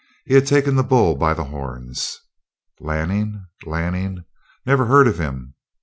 He 0.25 0.33
had 0.33 0.47
taken 0.47 0.75
the 0.75 0.83
bull 0.83 1.15
by 1.15 1.35
the 1.35 1.43
horns. 1.43 2.21
"Lanning? 2.79 3.45
Lanning? 3.67 4.25
Never 4.65 4.87
heard 4.87 5.07
of 5.07 5.19
him. 5.19 5.53